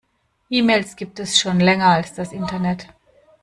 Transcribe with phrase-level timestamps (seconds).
[0.49, 2.87] E-Mails gibt es schon länger als das Internet.